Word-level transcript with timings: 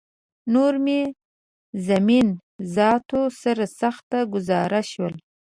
نور 0.53 0.73
مې 0.85 1.01
زمین 1.87 2.27
ذاتو 2.75 3.21
سره 3.41 3.65
سخته 3.81 4.19
ګوزاره 4.33 4.81
شوله 4.91 5.17